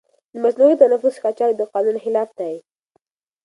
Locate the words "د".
0.31-0.33, 1.55-1.61